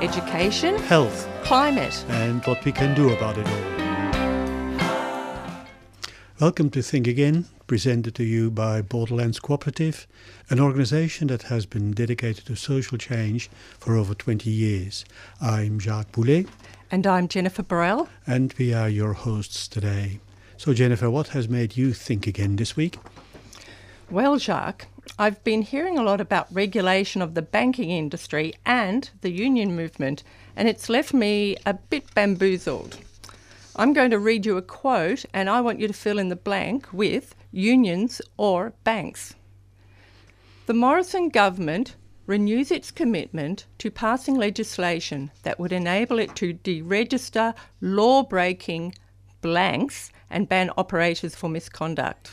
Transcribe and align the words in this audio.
education, 0.00 0.76
health, 0.82 1.28
climate. 1.42 2.04
and 2.08 2.44
what 2.44 2.64
we 2.64 2.72
can 2.72 2.94
do 2.94 3.12
about 3.12 3.38
it 3.38 3.46
all. 3.46 3.76
Welcome 6.40 6.68
to 6.70 6.82
Think 6.82 7.06
Again, 7.06 7.46
presented 7.66 8.14
to 8.16 8.24
you 8.24 8.50
by 8.50 8.82
Borderlands 8.82 9.40
Cooperative, 9.40 10.06
an 10.50 10.60
organization 10.60 11.28
that 11.28 11.44
has 11.44 11.64
been 11.64 11.92
dedicated 11.92 12.44
to 12.46 12.56
social 12.56 12.98
change 12.98 13.48
for 13.78 13.96
over 13.96 14.14
20 14.14 14.50
years. 14.50 15.04
I'm 15.40 15.78
Jacques 15.80 16.12
Boulet, 16.12 16.46
And 16.90 17.06
I'm 17.06 17.26
Jennifer 17.26 17.62
Burrell. 17.62 18.08
and 18.26 18.52
we 18.58 18.74
are 18.74 18.88
your 18.90 19.14
hosts 19.14 19.66
today. 19.66 20.20
So, 20.58 20.74
Jennifer, 20.74 21.10
what 21.10 21.28
has 21.28 21.48
made 21.48 21.76
you 21.76 21.92
think 21.94 22.26
again 22.26 22.56
this 22.56 22.76
week? 22.76 22.98
Well, 24.10 24.38
Jacques, 24.38 24.86
I've 25.18 25.42
been 25.44 25.62
hearing 25.62 25.96
a 25.96 26.02
lot 26.02 26.20
about 26.20 26.52
regulation 26.52 27.22
of 27.22 27.34
the 27.34 27.42
banking 27.42 27.90
industry 27.90 28.54
and 28.64 29.08
the 29.22 29.30
union 29.30 29.74
movement, 29.74 30.22
and 30.54 30.68
it's 30.68 30.88
left 30.88 31.14
me 31.14 31.56
a 31.64 31.74
bit 31.74 32.12
bamboozled. 32.14 32.98
I'm 33.76 33.92
going 33.92 34.10
to 34.10 34.18
read 34.18 34.44
you 34.44 34.56
a 34.56 34.62
quote, 34.62 35.24
and 35.32 35.48
I 35.48 35.60
want 35.60 35.80
you 35.80 35.86
to 35.86 35.92
fill 35.92 36.18
in 36.18 36.28
the 36.28 36.36
blank 36.36 36.92
with 36.92 37.34
unions 37.50 38.20
or 38.36 38.72
banks. 38.84 39.34
The 40.66 40.74
Morrison 40.74 41.28
government 41.28 41.94
renews 42.26 42.70
its 42.70 42.90
commitment 42.90 43.66
to 43.78 43.90
passing 43.90 44.34
legislation 44.34 45.30
that 45.44 45.60
would 45.60 45.72
enable 45.72 46.18
it 46.18 46.34
to 46.36 46.54
deregister 46.54 47.54
law 47.80 48.22
breaking 48.22 48.94
blanks 49.40 50.10
and 50.28 50.48
ban 50.48 50.70
operators 50.76 51.34
for 51.34 51.48
misconduct. 51.48 52.32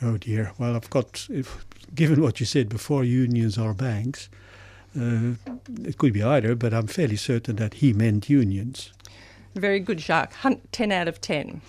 Oh 0.00 0.16
dear. 0.16 0.52
Well, 0.58 0.76
I've 0.76 0.90
got, 0.90 1.26
if, 1.28 1.66
given 1.94 2.22
what 2.22 2.38
you 2.38 2.46
said 2.46 2.68
before, 2.68 3.02
unions 3.02 3.58
or 3.58 3.74
banks, 3.74 4.28
uh, 4.98 5.32
it 5.84 5.98
could 5.98 6.12
be 6.12 6.22
either, 6.22 6.54
but 6.54 6.72
I'm 6.72 6.86
fairly 6.86 7.16
certain 7.16 7.56
that 7.56 7.74
he 7.74 7.92
meant 7.92 8.30
unions. 8.30 8.92
Very 9.54 9.80
good, 9.80 10.00
Jacques. 10.00 10.34
Hun- 10.34 10.60
10 10.70 10.92
out 10.92 11.08
of 11.08 11.20
10. 11.20 11.60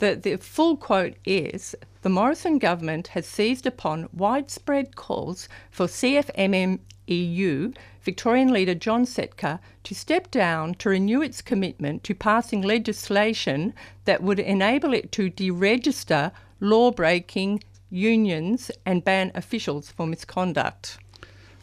The, 0.00 0.14
the 0.14 0.36
full 0.36 0.76
quote 0.76 1.14
is 1.24 1.74
The 2.02 2.10
Morrison 2.10 2.58
government 2.58 3.08
has 3.08 3.26
seized 3.26 3.66
upon 3.66 4.08
widespread 4.12 4.94
calls 4.94 5.48
for 5.70 5.86
CFMMEU, 5.86 7.74
Victorian 8.02 8.52
leader 8.52 8.74
John 8.74 9.06
Setka, 9.06 9.60
to 9.84 9.94
step 9.94 10.30
down 10.30 10.74
to 10.74 10.90
renew 10.90 11.22
its 11.22 11.40
commitment 11.40 12.04
to 12.04 12.14
passing 12.14 12.60
legislation 12.62 13.72
that 14.04 14.22
would 14.22 14.38
enable 14.38 14.92
it 14.92 15.10
to 15.12 15.30
deregister 15.30 16.32
law 16.60 16.90
breaking 16.90 17.62
unions 17.90 18.70
and 18.84 19.04
ban 19.04 19.30
officials 19.34 19.90
for 19.90 20.06
misconduct. 20.06 20.98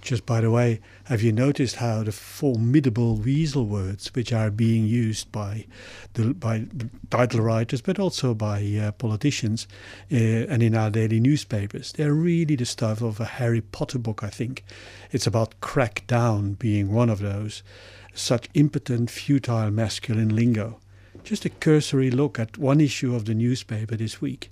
Just 0.05 0.27
by 0.27 0.39
the 0.39 0.51
way, 0.51 0.81
have 1.05 1.23
you 1.23 1.31
noticed 1.31 1.77
how 1.77 2.03
the 2.03 2.11
formidable 2.11 3.15
weasel 3.15 3.65
words, 3.65 4.13
which 4.13 4.31
are 4.31 4.51
being 4.51 4.85
used 4.85 5.31
by 5.31 5.65
the 6.13 6.35
by 6.35 6.59
the 6.71 6.91
title 7.09 7.41
writers, 7.41 7.81
but 7.81 7.97
also 7.97 8.35
by 8.35 8.63
uh, 8.79 8.91
politicians, 8.91 9.67
uh, 10.11 10.16
and 10.16 10.61
in 10.61 10.75
our 10.75 10.91
daily 10.91 11.19
newspapers, 11.19 11.91
they're 11.94 12.13
really 12.13 12.55
the 12.55 12.67
stuff 12.67 13.01
of 13.01 13.19
a 13.19 13.25
Harry 13.25 13.61
Potter 13.61 13.97
book. 13.97 14.23
I 14.23 14.29
think 14.29 14.63
it's 15.11 15.25
about 15.25 15.59
crack 15.59 16.05
down 16.05 16.53
being 16.53 16.94
one 16.94 17.09
of 17.09 17.17
those, 17.17 17.63
such 18.13 18.47
impotent, 18.53 19.09
futile, 19.09 19.71
masculine 19.71 20.35
lingo. 20.35 20.79
Just 21.23 21.45
a 21.45 21.50
cursory 21.50 22.11
look 22.11 22.38
at 22.38 22.59
one 22.59 22.79
issue 22.79 23.16
of 23.16 23.25
the 23.25 23.33
newspaper 23.33 23.95
this 23.95 24.21
week. 24.21 24.51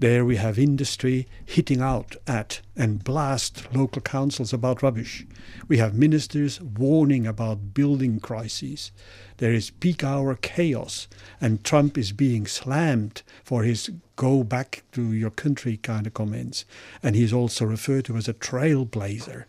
There 0.00 0.24
we 0.24 0.36
have 0.36 0.58
industry 0.58 1.28
hitting 1.44 1.82
out 1.82 2.16
at 2.26 2.62
and 2.74 3.04
blast 3.04 3.66
local 3.74 4.00
councils 4.00 4.50
about 4.50 4.82
rubbish. 4.82 5.26
We 5.68 5.76
have 5.76 5.92
ministers 5.92 6.58
warning 6.58 7.26
about 7.26 7.74
building 7.74 8.18
crises. 8.18 8.92
There 9.36 9.52
is 9.52 9.68
peak 9.68 10.02
hour 10.02 10.34
chaos, 10.36 11.06
and 11.38 11.62
Trump 11.62 11.98
is 11.98 12.12
being 12.12 12.46
slammed 12.46 13.20
for 13.44 13.62
his 13.62 13.90
go 14.16 14.42
back 14.42 14.84
to 14.92 15.12
your 15.12 15.28
country 15.28 15.76
kind 15.76 16.06
of 16.06 16.14
comments. 16.14 16.64
And 17.02 17.14
he's 17.14 17.34
also 17.34 17.66
referred 17.66 18.06
to 18.06 18.16
as 18.16 18.26
a 18.26 18.32
trailblazer. 18.32 19.44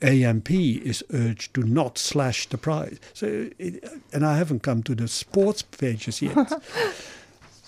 AMP 0.00 0.50
is 0.52 1.02
urged 1.12 1.54
to 1.54 1.64
not 1.64 1.98
slash 1.98 2.48
the 2.48 2.58
price. 2.58 3.00
So, 3.14 3.50
it, 3.58 3.82
and 4.12 4.24
I 4.24 4.36
haven't 4.36 4.62
come 4.62 4.84
to 4.84 4.94
the 4.94 5.08
sports 5.08 5.62
pages 5.62 6.22
yet. 6.22 6.52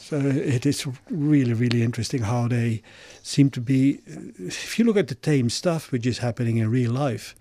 So 0.08 0.16
it 0.16 0.64
is 0.64 0.86
really, 1.10 1.52
really 1.52 1.82
interesting 1.82 2.22
how 2.22 2.48
they 2.48 2.80
seem 3.22 3.50
to 3.50 3.60
be. 3.60 4.00
If 4.38 4.78
you 4.78 4.86
look 4.86 4.96
at 4.96 5.08
the 5.08 5.14
tame 5.14 5.50
stuff 5.50 5.92
which 5.92 6.06
is 6.06 6.16
happening 6.16 6.56
in 6.56 6.70
real 6.70 6.92
life, 6.92 7.34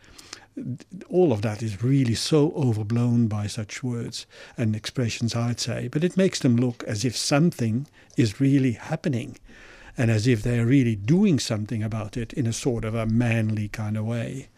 all 1.09 1.31
of 1.31 1.43
that 1.43 1.63
is 1.63 1.81
really 1.81 2.13
so 2.13 2.51
overblown 2.57 3.27
by 3.29 3.47
such 3.47 3.83
words 3.83 4.25
and 4.57 4.75
expressions, 4.75 5.33
I'd 5.33 5.61
say. 5.61 5.87
But 5.87 6.03
it 6.03 6.17
makes 6.17 6.39
them 6.39 6.57
look 6.57 6.83
as 6.83 7.05
if 7.05 7.15
something 7.15 7.87
is 8.17 8.41
really 8.41 8.73
happening 8.73 9.37
and 9.97 10.11
as 10.11 10.27
if 10.27 10.43
they're 10.43 10.65
really 10.65 10.97
doing 10.97 11.39
something 11.39 11.81
about 11.81 12.17
it 12.17 12.33
in 12.33 12.45
a 12.45 12.51
sort 12.51 12.83
of 12.83 12.93
a 12.93 13.05
manly 13.05 13.69
kind 13.69 13.95
of 13.95 14.03
way. 14.03 14.49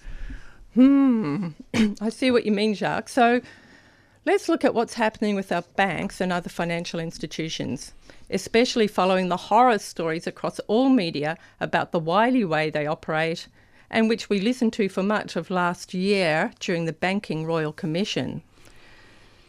Hmm, 0.74 1.50
I 2.02 2.10
see 2.10 2.32
what 2.32 2.44
you 2.44 2.54
mean, 2.54 2.74
Jacques. 2.74 3.10
So 3.10 3.42
let's 4.26 4.50
look 4.50 4.66
at 4.66 4.74
what's 4.74 4.96
happening 4.96 5.36
with 5.36 5.52
our 5.52 5.64
banks 5.76 6.22
and 6.22 6.32
other 6.32 6.50
financial 6.50 7.00
institutions, 7.00 7.94
especially 8.30 8.88
following 8.88 9.30
the 9.30 9.38
horror 9.38 9.80
stories 9.80 10.28
across 10.28 10.60
all 10.62 10.90
media 10.90 11.38
about 11.60 11.92
the 11.92 12.00
wily 12.00 12.46
way 12.46 12.70
they 12.70 12.86
operate 12.86 13.48
and 13.90 14.08
which 14.08 14.30
we 14.30 14.40
listened 14.40 14.74
to 14.74 14.88
for 14.88 15.04
much 15.04 15.36
of 15.36 15.50
last 15.50 15.94
year 15.94 16.52
during 16.60 16.86
the 16.86 16.94
Banking 16.94 17.46
Royal 17.46 17.74
Commission. 17.74 18.44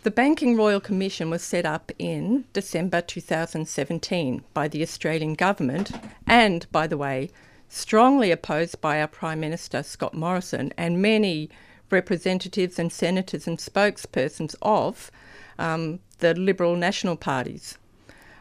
The 0.02 0.10
Banking 0.10 0.56
Royal 0.56 0.80
Commission 0.80 1.28
was 1.28 1.42
set 1.42 1.66
up 1.66 1.92
in 1.98 2.44
December 2.54 3.02
2017 3.02 4.42
by 4.54 4.66
the 4.66 4.82
Australian 4.82 5.34
Government 5.34 5.92
and, 6.26 6.66
by 6.72 6.86
the 6.86 6.96
way, 6.96 7.30
strongly 7.68 8.30
opposed 8.30 8.80
by 8.80 8.98
our 8.98 9.06
Prime 9.06 9.40
Minister 9.40 9.82
Scott 9.82 10.14
Morrison 10.14 10.72
and 10.78 11.02
many 11.02 11.50
representatives 11.90 12.78
and 12.78 12.92
senators 12.92 13.46
and 13.46 13.58
spokespersons 13.58 14.54
of 14.62 15.10
um, 15.58 16.00
the 16.18 16.34
Liberal 16.34 16.76
National 16.76 17.16
parties. 17.16 17.78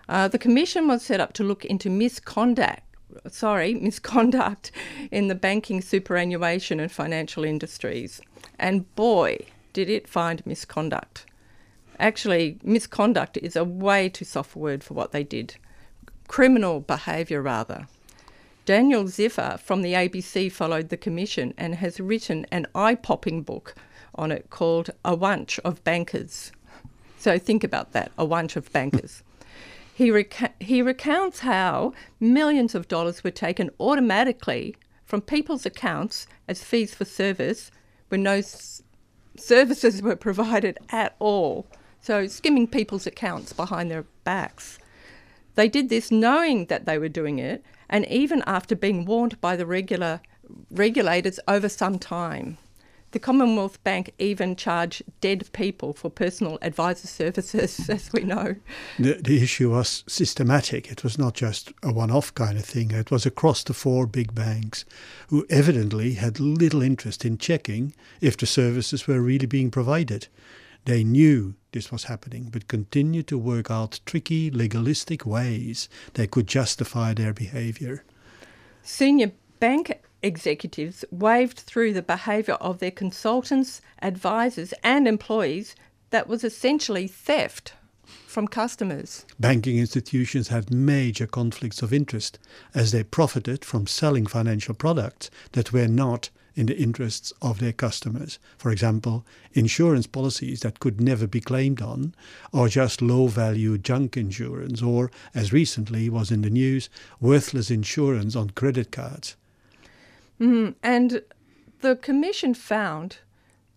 Uh, 0.08 0.28
the 0.28 0.40
commission 0.40 0.88
was 0.88 1.04
set 1.04 1.20
up 1.20 1.34
to 1.34 1.44
look 1.44 1.66
into 1.66 1.90
misconduct, 1.90 2.82
sorry, 3.28 3.74
misconduct 3.82 4.72
in 5.12 5.28
the 5.28 5.36
banking, 5.36 5.82
superannuation, 5.82 6.80
and 6.80 6.92
financial 6.92 7.44
industries. 7.44 8.22
And 8.58 8.94
boy, 8.96 9.46
did 9.74 9.90
it 9.90 10.08
find 10.08 10.46
misconduct. 10.46 11.26
Actually, 12.00 12.58
misconduct 12.64 13.38
is 13.38 13.56
a 13.56 13.64
way 13.64 14.10
too 14.10 14.26
soft 14.26 14.56
word 14.56 14.84
for 14.84 14.94
what 14.94 15.12
they 15.12 15.24
did. 15.24 15.56
Criminal 16.28 16.80
behaviour, 16.80 17.42
rather. 17.42 17.88
Daniel 18.70 19.06
Ziffer 19.06 19.60
from 19.60 19.82
the 19.82 19.94
ABC 19.94 20.52
followed 20.52 20.90
the 20.90 20.96
commission 20.96 21.56
and 21.58 21.74
has 21.74 22.00
written 22.00 22.46
an 22.52 22.68
eye 22.76 22.94
popping 22.94 23.42
book 23.42 23.74
on 24.14 24.32
it 24.32 24.52
called 24.52 24.92
A 25.04 25.16
Wunch 25.16 25.58
of 25.66 25.84
Bankers. 25.84 26.52
So 27.18 27.40
think 27.40 27.64
about 27.64 27.94
that 27.94 28.12
a 28.16 28.24
wunch 28.26 28.56
of 28.56 28.72
bankers. 28.72 29.24
He, 29.92 30.14
he 30.60 30.84
recounts 30.84 31.40
how 31.40 31.94
millions 32.20 32.76
of 32.76 32.88
dollars 32.88 33.24
were 33.24 33.32
taken 33.32 33.72
automatically 33.80 34.76
from 35.04 35.22
people's 35.22 35.66
accounts 35.66 36.28
as 36.48 36.64
fees 36.64 36.94
for 36.94 37.06
service 37.06 37.72
when 38.10 38.22
no 38.22 38.34
s- 38.34 38.84
services 39.36 40.04
were 40.04 40.16
provided 40.16 40.78
at 40.90 41.16
all. 41.18 41.66
So, 42.02 42.28
skimming 42.28 42.68
people's 42.68 43.08
accounts 43.08 43.52
behind 43.52 43.90
their 43.90 44.06
backs. 44.24 44.78
They 45.56 45.68
did 45.68 45.90
this 45.90 46.12
knowing 46.12 46.66
that 46.66 46.86
they 46.86 46.98
were 46.98 47.10
doing 47.10 47.40
it, 47.40 47.64
and 47.90 48.06
even 48.08 48.44
after 48.46 48.76
being 48.76 49.06
warned 49.06 49.40
by 49.42 49.56
the 49.56 49.66
regular 49.66 50.22
regulators 50.72 51.40
over 51.48 51.70
some 51.70 52.00
time. 52.00 52.58
The 53.12 53.20
Commonwealth 53.20 53.84
Bank 53.84 54.14
even 54.20 54.56
charged 54.56 55.02
dead 55.20 55.50
people 55.52 55.94
for 55.94 56.12
personal 56.12 56.60
advisor 56.62 57.08
services, 57.08 57.90
as 57.90 58.12
we 58.14 58.22
know. 58.22 58.56
The, 59.00 59.14
the 59.14 59.42
issue 59.42 59.72
was 59.72 60.04
systematic. 60.08 60.92
It 60.92 61.04
was 61.04 61.18
not 61.18 61.34
just 61.34 61.74
a 61.82 61.92
one 61.92 62.12
off 62.12 62.34
kind 62.36 62.58
of 62.58 62.66
thing, 62.66 62.92
it 62.92 63.10
was 63.10 63.26
across 63.26 63.64
the 63.64 63.74
four 63.74 64.06
big 64.06 64.36
banks 64.36 64.86
who 65.30 65.46
evidently 65.50 66.14
had 66.14 66.40
little 66.40 66.84
interest 66.84 67.26
in 67.26 67.40
checking 67.40 67.96
if 68.22 68.38
the 68.38 68.46
services 68.46 69.08
were 69.08 69.22
really 69.22 69.48
being 69.48 69.72
provided. 69.72 70.28
They 70.86 71.04
knew 71.04 71.56
this 71.72 71.92
was 71.92 72.06
happening, 72.06 72.50
but 72.52 72.68
continued 72.68 73.28
to 73.28 73.38
work 73.38 73.70
out 73.70 74.00
tricky, 74.06 74.50
legalistic 74.50 75.26
ways 75.26 75.90
they 76.14 76.28
could 76.28 76.48
justify 76.48 77.14
their 77.14 77.34
behavior. 77.34 78.04
Senior 78.82 79.32
bank 79.60 80.02
executives 80.22 81.06
waved 81.12 81.60
through 81.60 81.94
the 81.94 82.02
behaviour 82.02 82.56
of 82.56 82.80
their 82.80 82.92
consultants, 82.92 83.82
advisors, 84.02 84.74
and 84.84 85.08
employees 85.08 85.76
that 86.10 86.28
was 86.28 86.44
essentially 86.44 87.08
theft 87.08 87.74
from 88.26 88.48
customers. 88.48 89.26
Banking 89.40 89.78
institutions 89.78 90.48
had 90.48 90.74
major 90.74 91.28
conflicts 91.28 91.82
of 91.82 91.94
interest 91.94 92.40
as 92.74 92.92
they 92.92 93.04
profited 93.04 93.64
from 93.64 93.86
selling 93.86 94.26
financial 94.26 94.74
products 94.74 95.30
that 95.52 95.72
were 95.72 95.88
not 95.88 96.30
in 96.60 96.66
the 96.66 96.78
interests 96.78 97.32
of 97.42 97.60
their 97.60 97.72
customers. 97.72 98.38
For 98.58 98.70
example, 98.70 99.26
insurance 99.54 100.08
policies 100.08 100.60
that 100.60 100.82
could 100.82 101.00
never 101.00 101.26
be 101.26 101.40
claimed 101.40 101.82
on, 101.82 102.14
or 102.52 102.68
just 102.68 103.02
low 103.02 103.28
value 103.28 103.78
junk 103.78 104.18
insurance, 104.18 104.82
or, 104.82 105.10
as 105.34 105.54
recently 105.54 106.10
was 106.10 106.32
in 106.32 106.42
the 106.42 106.50
news, 106.50 106.90
worthless 107.22 107.72
insurance 107.72 108.36
on 108.36 108.50
credit 108.50 108.92
cards. 108.92 109.38
Mm, 110.38 110.76
and 110.84 111.22
the 111.80 111.96
Commission 111.96 112.54
found 112.54 113.20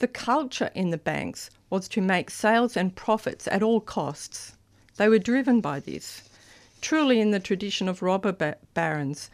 the 0.00 0.08
culture 0.08 0.72
in 0.74 0.90
the 0.90 0.98
banks 0.98 1.50
was 1.70 1.86
to 1.86 2.00
make 2.00 2.30
sales 2.30 2.76
and 2.76 2.96
profits 2.96 3.46
at 3.46 3.62
all 3.62 3.80
costs. 3.80 4.56
They 4.96 5.08
were 5.08 5.20
driven 5.20 5.60
by 5.60 5.78
this, 5.78 6.28
truly 6.80 7.20
in 7.20 7.30
the 7.30 7.38
tradition 7.38 7.88
of 7.88 8.02
robber 8.02 8.56
barons. 8.74 9.30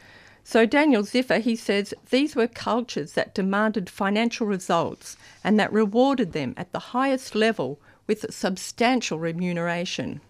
So 0.48 0.64
Daniel 0.64 1.02
Ziffer, 1.02 1.42
he 1.42 1.54
says 1.54 1.92
these 2.08 2.34
were 2.34 2.46
cultures 2.46 3.12
that 3.12 3.34
demanded 3.34 3.90
financial 3.90 4.46
results 4.46 5.18
and 5.44 5.60
that 5.60 5.70
rewarded 5.70 6.32
them 6.32 6.54
at 6.56 6.72
the 6.72 6.78
highest 6.96 7.34
level 7.34 7.78
with 8.06 8.32
substantial 8.32 9.18
remuneration. 9.18 10.22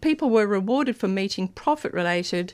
People 0.00 0.28
were 0.28 0.48
rewarded 0.48 0.96
for 0.96 1.06
meeting 1.06 1.46
profit 1.46 1.92
related 1.92 2.52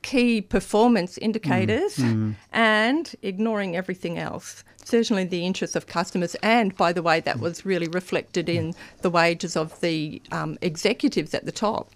key 0.00 0.40
performance 0.40 1.18
indicators 1.18 1.96
mm, 1.96 2.14
mm. 2.14 2.34
and 2.50 3.14
ignoring 3.20 3.76
everything 3.76 4.18
else. 4.18 4.64
Certainly, 4.86 5.24
the 5.24 5.44
interests 5.44 5.76
of 5.76 5.86
customers, 5.86 6.34
and 6.36 6.74
by 6.78 6.94
the 6.94 7.02
way, 7.02 7.20
that 7.20 7.40
was 7.40 7.66
really 7.66 7.88
reflected 7.88 8.48
in 8.48 8.74
the 9.02 9.10
wages 9.10 9.54
of 9.54 9.78
the 9.80 10.22
um, 10.32 10.56
executives 10.62 11.34
at 11.34 11.44
the 11.44 11.52
top. 11.52 11.90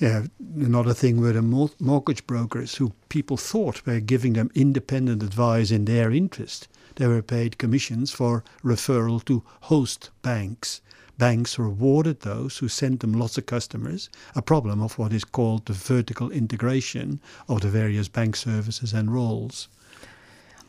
Yeah, 0.00 0.24
another 0.56 0.94
thing 0.94 1.20
were 1.20 1.34
the 1.34 1.70
mortgage 1.78 2.26
brokers 2.26 2.76
who 2.76 2.92
people 3.10 3.36
thought 3.36 3.86
were 3.86 4.00
giving 4.00 4.32
them 4.32 4.50
independent 4.54 5.22
advice 5.22 5.70
in 5.70 5.84
their 5.84 6.10
interest. 6.10 6.68
They 6.96 7.06
were 7.06 7.22
paid 7.22 7.58
commissions 7.58 8.10
for 8.10 8.42
referral 8.64 9.24
to 9.26 9.44
host 9.60 10.10
banks 10.22 10.80
banks 11.20 11.58
rewarded 11.58 12.20
those 12.20 12.56
who 12.58 12.68
sent 12.68 13.00
them 13.00 13.12
lots 13.12 13.36
of 13.36 13.44
customers, 13.44 14.08
a 14.34 14.40
problem 14.40 14.80
of 14.80 14.98
what 14.98 15.12
is 15.12 15.22
called 15.22 15.66
the 15.66 15.74
vertical 15.74 16.30
integration 16.30 17.20
of 17.46 17.60
the 17.60 17.68
various 17.68 18.08
bank 18.08 18.34
services 18.34 18.94
and 18.94 19.12
roles. 19.12 19.68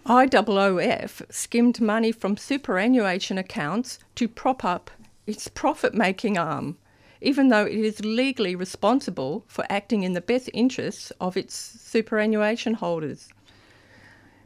IOOF 0.06 1.22
skimmed 1.31 1.80
money 1.80 2.12
from 2.12 2.36
superannuation 2.36 3.38
accounts 3.38 3.98
to 4.16 4.28
prop 4.28 4.66
up 4.66 4.92
its 5.25 5.48
profit 5.48 5.94
making 5.94 6.38
arm, 6.38 6.78
even 7.21 7.50
though 7.50 7.65
it 7.65 7.75
is 7.75 8.03
legally 8.03 8.56
responsible 8.56 9.44
for 9.47 9.65
acting 9.69 10.03
in 10.03 10.13
the 10.13 10.21
best 10.21 10.50
interests 10.53 11.12
of 11.21 11.38
its 11.38 11.56
superannuation 11.56 12.73
holders. 12.73 13.29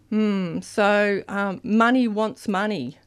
Hmm, 0.10 0.60
so, 0.60 1.24
um, 1.27 1.62
money 1.63 2.07
wants 2.07 2.48
money. 2.48 2.98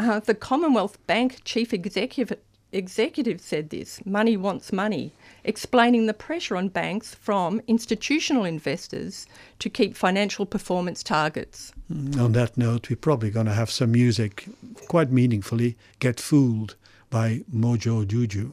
Uh, 0.00 0.20
the 0.20 0.34
Commonwealth 0.34 0.98
Bank 1.06 1.40
chief 1.44 1.72
executive 1.72 2.32
executive 2.72 3.40
said 3.40 3.70
this 3.70 4.04
money 4.04 4.36
wants 4.36 4.72
money, 4.72 5.12
explaining 5.44 6.06
the 6.06 6.14
pressure 6.14 6.56
on 6.56 6.68
banks 6.68 7.14
from 7.14 7.60
institutional 7.66 8.44
investors 8.44 9.26
to 9.58 9.70
keep 9.70 9.96
financial 9.96 10.44
performance 10.44 11.02
targets. 11.02 11.72
Mm, 11.92 12.20
on 12.20 12.32
that 12.32 12.58
note, 12.58 12.90
we're 12.90 12.96
probably 12.96 13.30
going 13.30 13.46
to 13.46 13.54
have 13.54 13.70
some 13.70 13.92
music 13.92 14.46
quite 14.86 15.10
meaningfully 15.10 15.76
Get 15.98 16.20
Fooled 16.20 16.76
by 17.10 17.42
Mojo 17.52 18.06
Juju. 18.06 18.52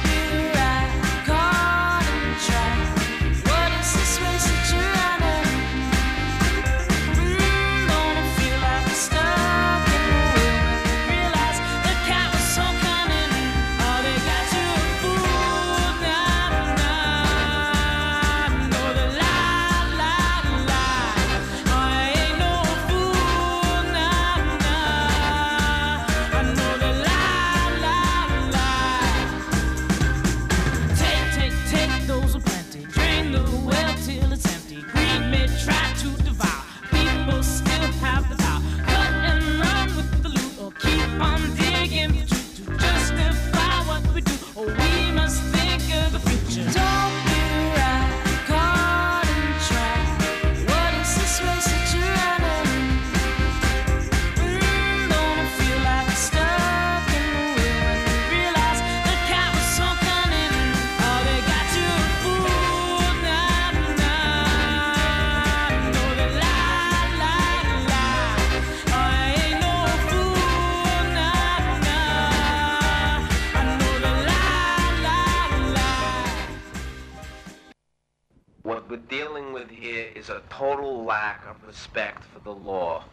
law. 82.51 83.03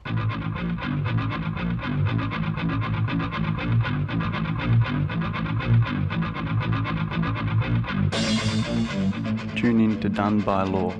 Tune 9.56 9.80
in 9.80 10.00
to 10.00 10.08
Done 10.08 10.40
by 10.40 10.62
Law. 10.62 10.92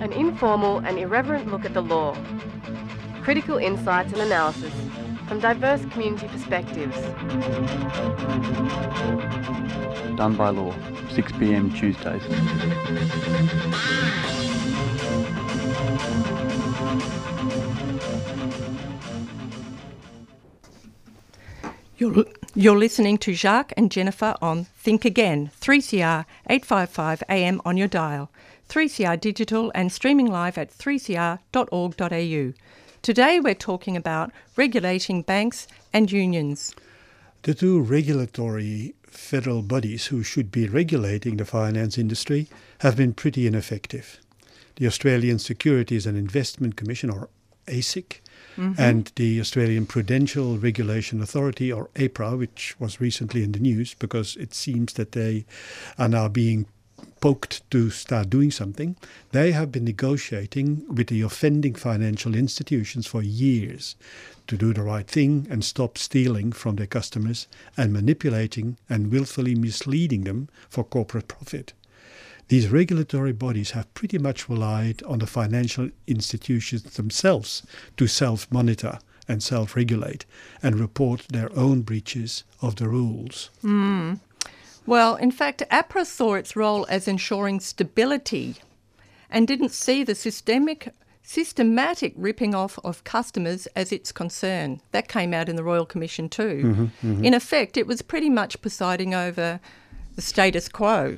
An 0.00 0.12
informal 0.12 0.78
and 0.78 0.98
irreverent 0.98 1.50
look 1.50 1.64
at 1.64 1.74
the 1.74 1.82
law. 1.82 2.16
Critical 3.22 3.58
insights 3.58 4.12
and 4.12 4.20
analysis 4.22 4.72
from 5.28 5.40
diverse 5.40 5.84
community 5.86 6.28
perspectives. 6.28 6.96
Done 10.16 10.36
by 10.36 10.50
Law, 10.50 10.74
6 11.10 11.32
pm 11.32 11.70
Tuesdays. 11.72 12.22
You're, 21.96 22.24
You're 22.56 22.78
listening 22.78 23.18
to 23.18 23.34
Jacques 23.34 23.72
and 23.76 23.90
Jennifer 23.90 24.34
on 24.42 24.64
Think 24.64 25.04
Again, 25.04 25.50
3CR 25.60 26.24
855 26.50 27.22
AM 27.28 27.60
on 27.64 27.76
your 27.76 27.88
dial, 27.88 28.30
3CR 28.68 29.20
digital 29.20 29.70
and 29.74 29.92
streaming 29.92 30.26
live 30.26 30.58
at 30.58 30.70
3cr.org.au. 30.70 32.52
Today 33.02 33.40
we're 33.40 33.54
talking 33.54 33.96
about 33.96 34.32
regulating 34.56 35.22
banks 35.22 35.68
and 35.92 36.10
unions. 36.10 36.74
The 37.42 37.54
two 37.54 37.80
regulatory 37.80 38.94
federal 39.04 39.62
bodies 39.62 40.06
who 40.06 40.22
should 40.22 40.50
be 40.50 40.66
regulating 40.68 41.36
the 41.36 41.44
finance 41.44 41.96
industry 41.96 42.48
have 42.78 42.96
been 42.96 43.14
pretty 43.14 43.46
ineffective. 43.46 44.18
The 44.76 44.86
Australian 44.86 45.38
Securities 45.38 46.06
and 46.06 46.16
Investment 46.16 46.76
Commission, 46.76 47.10
or 47.10 47.28
ASIC, 47.66 48.20
mm-hmm. 48.56 48.74
and 48.78 49.12
the 49.16 49.40
Australian 49.40 49.86
Prudential 49.86 50.58
Regulation 50.58 51.22
Authority, 51.22 51.72
or 51.72 51.88
APRA, 51.94 52.38
which 52.38 52.78
was 52.78 53.00
recently 53.00 53.42
in 53.42 53.52
the 53.52 53.60
news 53.60 53.94
because 53.94 54.36
it 54.36 54.54
seems 54.54 54.94
that 54.94 55.12
they 55.12 55.46
are 55.98 56.08
now 56.08 56.28
being 56.28 56.66
poked 57.20 57.68
to 57.70 57.90
start 57.90 58.28
doing 58.28 58.50
something. 58.50 58.96
They 59.32 59.52
have 59.52 59.72
been 59.72 59.84
negotiating 59.84 60.84
with 60.94 61.06
the 61.06 61.22
offending 61.22 61.74
financial 61.74 62.34
institutions 62.34 63.06
for 63.06 63.22
years 63.22 63.96
to 64.46 64.56
do 64.56 64.74
the 64.74 64.82
right 64.82 65.06
thing 65.06 65.46
and 65.50 65.64
stop 65.64 65.96
stealing 65.96 66.52
from 66.52 66.76
their 66.76 66.86
customers 66.86 67.48
and 67.76 67.92
manipulating 67.92 68.76
and 68.90 69.10
willfully 69.10 69.54
misleading 69.54 70.24
them 70.24 70.48
for 70.68 70.84
corporate 70.84 71.28
profit. 71.28 71.72
These 72.48 72.68
regulatory 72.68 73.32
bodies 73.32 73.70
have 73.72 73.92
pretty 73.94 74.18
much 74.18 74.48
relied 74.48 75.02
on 75.04 75.18
the 75.18 75.26
financial 75.26 75.90
institutions 76.06 76.82
themselves 76.82 77.62
to 77.96 78.06
self 78.06 78.50
monitor 78.50 78.98
and 79.26 79.42
self 79.42 79.76
regulate 79.76 80.26
and 80.62 80.78
report 80.78 81.26
their 81.28 81.50
own 81.56 81.82
breaches 81.82 82.44
of 82.60 82.76
the 82.76 82.88
rules. 82.88 83.50
Hmm. 83.62 84.14
Well, 84.86 85.16
in 85.16 85.30
fact, 85.30 85.62
APRA 85.70 86.04
saw 86.04 86.34
its 86.34 86.56
role 86.56 86.86
as 86.90 87.08
ensuring 87.08 87.60
stability 87.60 88.56
and 89.30 89.48
didn't 89.48 89.70
see 89.70 90.04
the 90.04 90.14
systemic 90.14 90.92
systematic 91.26 92.12
ripping 92.16 92.54
off 92.54 92.78
of 92.84 93.02
customers 93.04 93.66
as 93.74 93.92
its 93.92 94.12
concern. 94.12 94.80
That 94.92 95.08
came 95.08 95.32
out 95.32 95.48
in 95.48 95.56
the 95.56 95.64
Royal 95.64 95.86
Commission 95.86 96.28
too. 96.28 96.62
Mm-hmm, 96.62 96.84
mm-hmm. 96.84 97.24
In 97.24 97.32
effect, 97.32 97.78
it 97.78 97.86
was 97.86 98.02
pretty 98.02 98.28
much 98.28 98.60
presiding 98.60 99.14
over 99.14 99.58
the 100.16 100.22
status 100.22 100.68
quo. 100.68 101.16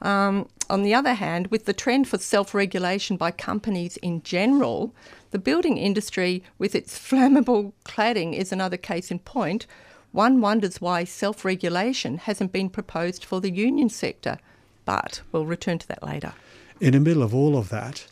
Um, 0.00 0.48
on 0.70 0.82
the 0.82 0.94
other 0.94 1.14
hand, 1.14 1.48
with 1.48 1.64
the 1.64 1.72
trend 1.72 2.08
for 2.08 2.18
self 2.18 2.54
regulation 2.54 3.16
by 3.16 3.30
companies 3.30 3.96
in 3.98 4.22
general, 4.22 4.94
the 5.30 5.38
building 5.38 5.76
industry, 5.76 6.42
with 6.58 6.74
its 6.74 6.98
flammable 7.10 7.72
cladding, 7.84 8.34
is 8.34 8.52
another 8.52 8.76
case 8.76 9.10
in 9.10 9.18
point. 9.20 9.66
One 10.12 10.40
wonders 10.40 10.80
why 10.80 11.04
self 11.04 11.44
regulation 11.44 12.18
hasn't 12.18 12.52
been 12.52 12.70
proposed 12.70 13.24
for 13.24 13.40
the 13.40 13.50
union 13.50 13.88
sector, 13.88 14.38
but 14.84 15.22
we'll 15.32 15.46
return 15.46 15.78
to 15.78 15.88
that 15.88 16.02
later. 16.02 16.32
In 16.80 16.92
the 16.92 17.00
middle 17.00 17.22
of 17.22 17.34
all 17.34 17.56
of 17.56 17.70
that, 17.70 18.06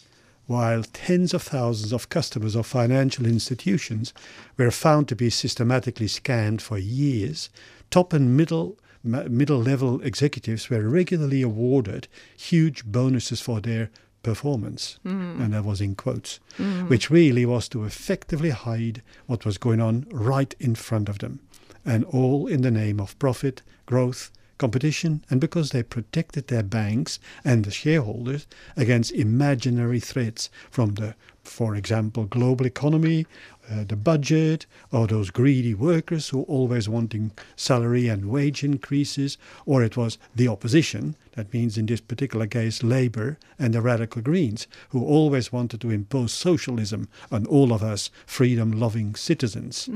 while 0.47 0.83
tens 0.83 1.35
of 1.35 1.43
thousands 1.43 1.93
of 1.93 2.09
customers 2.09 2.55
of 2.55 2.67
financial 2.67 3.27
institutions 3.27 4.13
were 4.57 4.71
found 4.71 5.09
to 5.09 5.17
be 5.17 5.31
systematically 5.31 6.07
scammed 6.07 6.61
for 6.61 6.79
years, 6.79 7.51
top 7.91 8.13
and 8.13 8.37
middle 8.37 8.79
middle 9.07 9.59
level 9.61 10.01
executives 10.03 10.69
were 10.69 10.89
regularly 10.89 11.43
awarded 11.43 12.09
huge 12.37 12.85
bonuses 12.85 13.41
for 13.41 13.61
their 13.61 13.91
performance, 14.23 14.99
mm. 15.07 15.41
and 15.41 15.55
that 15.55 15.65
was 15.65 15.81
in 15.81 15.95
quotes, 15.95 16.41
mm. 16.59 16.89
which 16.89 17.11
really 17.11 17.47
was 17.47 17.69
to 17.69 17.85
effectively 17.85 18.51
hide 18.51 19.03
what 19.27 19.45
was 19.45 19.57
going 19.57 19.81
on 19.81 20.05
right 20.11 20.55
in 20.59 20.75
front 20.75 21.09
of 21.09 21.21
them, 21.21 21.39
and 21.85 22.05
all 22.07 22.49
in 22.49 22.63
the 22.63 22.71
name 22.71 23.01
of 23.01 23.19
profit, 23.21 23.63
growth, 23.87 24.33
competition, 24.59 25.25
and 25.31 25.41
because 25.41 25.71
they 25.71 25.83
protected 25.83 26.49
their 26.49 26.63
banks 26.63 27.19
and 27.45 27.65
the 27.65 27.71
shareholders 27.71 28.47
against 28.77 29.13
imaginary 29.13 30.01
threats 30.01 30.51
from 30.71 30.95
the, 30.95 31.15
for 31.45 31.77
example, 31.77 32.25
global 32.25 32.67
economy, 32.67 33.27
uh, 33.71 33.85
the 33.85 33.97
budget, 33.97 34.67
or 34.93 35.07
those 35.07 35.31
greedy 35.31 35.75
workers 35.75 36.29
who 36.29 36.41
are 36.41 36.45
always 36.45 36.89
wanting 36.89 37.33
salary 37.57 38.09
and 38.09 38.31
wage 38.31 38.63
increases, 38.63 39.39
or 39.65 39.83
it 39.83 39.97
was 39.97 40.19
the 40.35 40.49
opposition, 40.49 41.17
that 41.33 41.53
means 41.53 41.77
in 41.77 41.87
this 41.87 42.01
particular 42.01 42.47
case 42.47 42.83
Labour 42.83 43.39
and 43.59 43.75
the 43.75 43.81
radical 43.81 44.23
Greens, 44.23 44.67
who 44.91 45.05
always 45.05 45.53
wanted 45.53 45.81
to 45.81 45.91
impose 45.91 46.33
socialism 46.33 47.09
on 47.31 47.47
all 47.47 47.73
of 47.73 47.83
us 47.83 48.11
freedom 48.25 48.73
loving 48.73 49.15
citizens. 49.15 49.89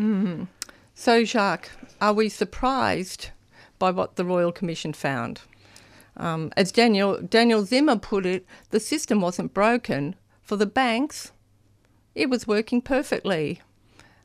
So, 0.95 1.25
Jacques, 1.25 1.71
are 2.01 2.13
we 2.13 2.29
surprised 2.29 3.31
by 3.79 3.91
what 3.91 4.17
the 4.17 4.25
Royal 4.25 4.53
Commission 4.53 4.93
found? 4.93 5.41
Um, 6.17 6.53
as 6.57 6.71
Daniel, 6.73 7.21
Daniel 7.23 7.65
Zimmer 7.65 7.97
put 7.97 8.27
it, 8.27 8.45
the 8.71 8.81
system 8.81 9.21
wasn't 9.21 9.55
broken. 9.55 10.17
For 10.43 10.57
the 10.57 10.67
banks, 10.67 11.33
it 12.21 12.29
was 12.31 12.47
working 12.47 12.81
perfectly. 12.83 13.61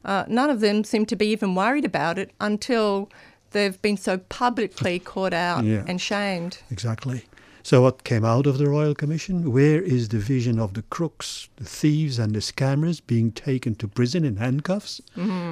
Uh, 0.03 0.23
none 0.27 0.49
of 0.49 0.59
them 0.59 0.83
seem 0.83 1.05
to 1.07 1.15
be 1.15 1.27
even 1.27 1.55
worried 1.55 1.85
about 1.85 2.17
it 2.19 2.29
until 2.39 3.09
they've 3.51 3.81
been 3.81 3.97
so 3.97 4.17
publicly 4.17 4.99
caught 5.13 5.33
out 5.33 5.63
Yeah. 5.63 5.83
and 5.87 5.99
shamed. 5.99 6.59
Exactly. 6.69 7.23
So, 7.63 7.81
what 7.81 8.03
came 8.03 8.23
out 8.23 8.45
of 8.45 8.59
the 8.59 8.69
Royal 8.69 8.93
Commission? 8.93 9.51
Where 9.51 9.81
is 9.81 10.09
the 10.09 10.19
vision 10.19 10.59
of 10.59 10.75
the 10.75 10.83
crooks, 10.83 11.49
the 11.55 11.63
thieves, 11.65 12.19
and 12.19 12.35
the 12.35 12.39
scammers 12.39 13.01
being 13.07 13.31
taken 13.31 13.73
to 13.75 13.87
prison 13.87 14.23
in 14.23 14.35
handcuffs? 14.35 15.01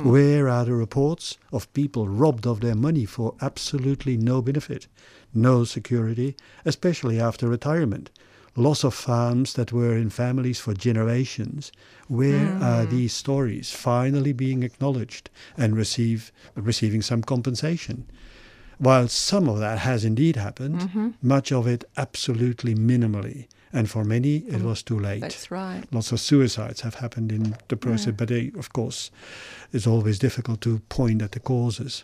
Where 0.03 0.47
are 0.47 0.63
the 0.65 0.75
reports 0.75 1.37
of 1.51 1.73
people 1.73 2.07
robbed 2.07 2.45
of 2.45 2.59
their 2.59 2.75
money 2.75 3.05
for 3.05 3.33
absolutely 3.41 4.15
no 4.17 4.43
benefit, 4.43 4.85
no 5.33 5.63
security, 5.63 6.35
especially 6.65 7.19
after 7.19 7.47
retirement? 7.49 8.11
Loss 8.55 8.83
of 8.83 8.93
farms 8.93 9.53
that 9.53 9.71
were 9.71 9.97
in 9.97 10.09
families 10.09 10.59
for 10.59 10.73
generations. 10.73 11.71
Where 12.07 12.45
mm. 12.45 12.61
are 12.61 12.85
these 12.85 13.13
stories 13.13 13.71
finally 13.71 14.33
being 14.33 14.61
acknowledged 14.61 15.29
and 15.57 15.75
receive, 15.75 16.31
receiving 16.55 17.01
some 17.01 17.23
compensation? 17.23 18.05
While 18.77 19.07
some 19.07 19.49
of 19.49 19.59
that 19.59 19.79
has 19.79 20.03
indeed 20.05 20.35
happened, 20.35 20.81
mm-hmm. 20.81 21.09
much 21.21 21.51
of 21.51 21.67
it 21.67 21.83
absolutely 21.97 22.75
minimally. 22.75 23.47
And 23.71 23.89
for 23.89 24.03
many, 24.03 24.37
it 24.37 24.59
mm. 24.59 24.65
was 24.65 24.83
too 24.83 24.99
late. 24.99 25.21
That's 25.21 25.49
right. 25.49 25.83
Lots 25.91 26.11
of 26.11 26.19
suicides 26.19 26.81
have 26.81 26.95
happened 26.95 27.31
in 27.31 27.55
the 27.69 27.75
process, 27.75 28.13
but 28.15 28.27
they, 28.27 28.51
of 28.57 28.71
course, 28.71 29.09
it's 29.71 29.87
always 29.87 30.19
difficult 30.19 30.61
to 30.61 30.79
point 30.89 31.23
at 31.23 31.31
the 31.31 31.39
causes. 31.39 32.03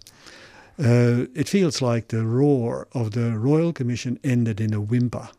Uh, 0.80 1.28
it 1.36 1.48
feels 1.48 1.82
like 1.82 2.08
the 2.08 2.26
roar 2.26 2.88
of 2.94 3.12
the 3.12 3.38
Royal 3.38 3.74
Commission 3.74 4.18
ended 4.24 4.62
in 4.62 4.74
a 4.74 4.80
whimper, 4.80 5.30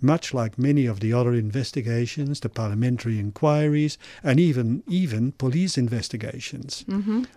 much 0.00 0.32
like 0.34 0.58
many 0.58 0.86
of 0.86 1.00
the 1.00 1.12
other 1.12 1.32
investigations, 1.34 2.40
the 2.40 2.48
parliamentary 2.48 3.18
inquiries, 3.18 3.98
and 4.22 4.38
even 4.40 4.82
even 4.86 5.32
police 5.32 5.76
investigations. 5.78 6.84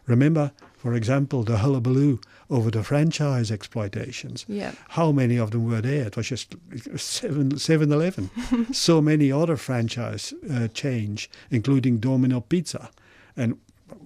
Remember, 0.07 0.51
for 0.77 0.93
example, 0.93 1.43
the 1.43 1.57
hullabaloo 1.57 2.19
over 2.49 2.71
the 2.71 2.83
franchise 2.83 3.51
exploitations. 3.51 4.45
Yeah. 4.47 4.71
How 4.89 5.11
many 5.11 5.37
of 5.37 5.51
them 5.51 5.65
were 5.69 5.81
there? 5.81 6.07
It 6.07 6.17
was 6.17 6.27
just 6.29 6.55
7 6.95 7.57
7 7.57 7.91
Eleven. 7.91 8.29
so 8.73 9.01
many 9.01 9.31
other 9.31 9.57
franchise 9.57 10.33
uh, 10.51 10.67
change, 10.69 11.29
including 11.49 11.99
Domino 11.99 12.41
Pizza. 12.41 12.89
And 13.37 13.57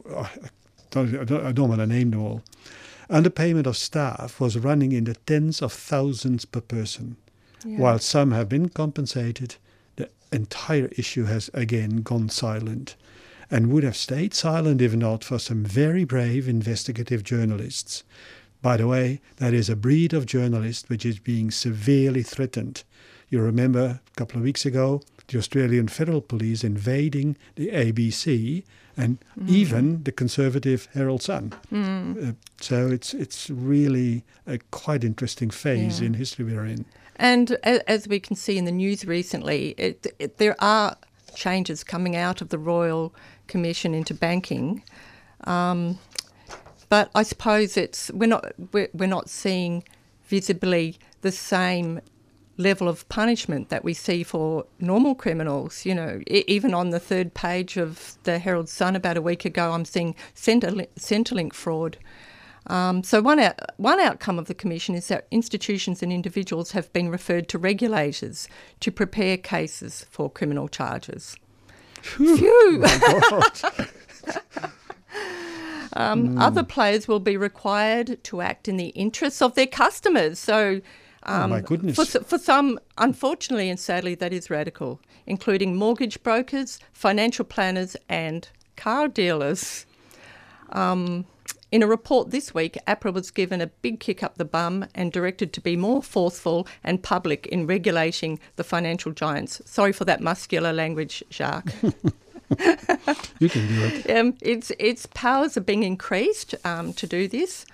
uh, 0.10 0.22
I 0.22 0.50
don't, 0.92 1.16
I 1.20 1.24
don't- 1.24 1.46
I 1.46 1.52
don't 1.52 1.70
want 1.70 1.82
to 1.82 1.88
name 1.88 2.12
them 2.12 2.22
all. 2.22 2.42
Underpayment 3.10 3.68
of 3.68 3.78
staff 3.78 4.40
was 4.40 4.58
running 4.58 4.92
in 4.92 5.04
the 5.04 5.14
tens 5.14 5.62
of 5.62 5.72
thousands 5.74 6.46
per 6.46 6.62
person. 6.62 7.18
While 7.66 8.00
some 8.00 8.32
have 8.32 8.48
been 8.48 8.70
compensated, 8.70 9.56
the 9.96 10.10
entire 10.32 10.88
issue 10.98 11.26
has 11.26 11.50
again 11.54 12.02
gone 12.04 12.30
silent 12.30 12.96
and 13.50 13.72
would 13.72 13.84
have 13.84 13.96
stayed 13.96 14.34
silent 14.34 14.82
if 14.82 14.94
not 14.96 15.24
for 15.24 15.40
some 15.40 15.64
very 15.64 16.04
brave 16.04 16.48
investigative 16.48 17.24
journalists. 17.24 18.04
By 18.62 18.78
the 18.78 18.88
way, 18.88 19.20
that 19.38 19.54
is 19.54 19.70
a 19.70 19.76
breed 19.76 20.14
of 20.14 20.26
journalist 20.26 20.90
which 20.90 21.06
is 21.06 21.20
being 21.20 21.52
severely 21.52 22.24
threatened. 22.24 22.84
You 23.30 23.42
remember 23.42 24.00
a 24.08 24.16
couple 24.16 24.38
of 24.38 24.44
weeks 24.44 24.66
ago 24.66 25.02
the 25.28 25.38
Australian 25.40 25.88
Federal 25.88 26.22
Police 26.22 26.64
invading 26.64 27.36
the 27.56 27.70
ABC 27.70 28.64
and 28.98 29.18
even 29.48 30.04
the 30.04 30.12
conservative 30.12 30.88
Herald 30.94 31.22
Sun. 31.24 31.54
Uh, 31.74 32.32
so 32.62 32.88
it's 32.92 33.14
it's 33.14 33.50
really 33.50 34.24
a 34.48 34.58
quite 34.72 35.04
interesting 35.04 35.50
phase 35.50 36.00
Yeah. 36.00 36.08
in 36.08 36.14
history 36.14 36.46
we're 36.46 36.66
in. 36.66 36.86
And 37.18 37.52
as 37.64 38.08
we 38.08 38.20
can 38.20 38.36
see 38.36 38.58
in 38.58 38.66
the 38.66 38.72
news 38.72 39.06
recently, 39.06 39.74
it, 39.78 40.08
it, 40.20 40.38
there 40.38 40.56
are 40.60 40.98
changes 41.36 41.84
coming 41.84 42.16
out 42.16 42.42
of 42.42 42.50
the 42.50 42.58
Royal 42.58 43.14
Commission 43.48 43.94
into 43.94 44.14
banking. 44.14 44.84
Um, 45.46 46.00
but 46.90 47.10
I 47.16 47.24
suppose 47.24 47.78
it's 47.78 48.12
we're 48.12 48.28
not 48.28 48.54
we're, 48.72 48.90
we're 48.94 49.08
not 49.08 49.30
seeing 49.30 49.84
visibly 50.26 50.98
the 51.22 51.32
same 51.32 52.02
level 52.58 52.88
of 52.88 53.08
punishment 53.10 53.70
that 53.70 53.84
we 53.84 53.94
see 53.94 54.24
for 54.24 54.66
normal 54.80 55.16
criminals. 55.16 55.86
You 55.86 55.96
know, 55.96 56.22
even 56.28 56.74
on 56.74 56.90
the 56.90 57.00
third 57.00 57.34
page 57.34 57.78
of 57.78 58.18
the 58.24 58.40
Herald 58.40 58.70
Sun 58.70 58.96
about 58.96 59.18
a 59.18 59.22
week 59.22 59.46
ago, 59.46 59.72
I'm 59.72 59.86
seeing 59.86 60.16
Centrelink 60.36 61.54
fraud. 61.54 61.98
Um, 62.68 63.04
so 63.04 63.22
one 63.22 63.40
out, 63.40 63.60
one 63.78 64.00
outcome 64.00 64.40
of 64.40 64.48
the 64.48 64.56
commission 64.56 64.96
is 64.96 65.08
that 65.10 65.28
institutions 65.30 66.02
and 66.02 66.12
individuals 66.12 66.72
have 66.72 66.92
been 66.94 67.10
referred 67.10 67.48
to 67.50 67.58
regulators 67.58 68.48
to 68.80 68.92
prepare 68.92 69.38
cases 69.38 70.06
for 70.10 70.30
criminal 70.30 70.68
charges. 70.68 71.38
Phew. 72.02 72.84
um, 75.94 76.38
Other 76.38 76.64
players 76.64 77.08
will 77.08 77.20
be 77.20 77.38
required 77.38 78.24
to 78.26 78.42
act 78.42 78.68
in 78.68 78.78
the 78.78 78.90
interests 78.90 79.42
of 79.42 79.56
their 79.56 79.68
customers. 79.68 80.40
So. 80.40 80.82
Um, 81.24 81.50
my 81.50 81.62
goodness. 81.62 81.96
For, 81.96 82.06
for 82.24 82.38
some, 82.38 82.80
unfortunately 83.00 83.70
and 83.70 83.80
sadly, 83.80 84.14
that 84.16 84.32
is 84.32 84.52
radical, 84.52 85.00
including 85.26 85.76
mortgage 85.76 86.22
brokers, 86.22 86.80
financial 86.94 87.46
planners, 87.46 87.96
and 88.08 88.48
car 88.76 89.08
dealers. 89.08 89.88
Um, 90.72 91.26
in 91.76 91.84
a 91.84 91.88
report 91.88 92.32
this 92.32 92.54
week, 92.54 92.78
APRA 92.88 93.14
was 93.14 93.32
given 93.32 93.60
a 93.60 93.68
big 93.68 94.00
kick 94.00 94.24
up 94.24 94.38
the 94.38 94.46
bum 94.46 94.86
and 94.96 95.12
directed 95.12 95.52
to 95.52 95.60
be 95.60 95.76
more 95.76 96.02
forceful 96.02 96.66
and 96.86 97.04
public 97.04 97.48
in 97.48 97.68
regulating 97.68 98.40
the 98.56 98.64
financial 98.64 99.12
giants. 99.12 99.62
Sorry 99.66 99.92
for 99.92 100.06
that 100.06 100.22
muscular 100.22 100.72
language, 100.72 101.22
Jacques. 101.30 101.74
You 103.40 103.50
can 103.50 103.68
do 103.68 103.84
it. 103.84 104.10
um, 104.12 104.36
its 104.40 104.72
its 104.78 105.08
powers 105.08 105.58
are 105.58 105.62
being 105.62 105.82
increased 105.82 106.54
um, 106.64 106.94
to 106.94 107.08
do 107.08 107.28
this. 107.28 107.66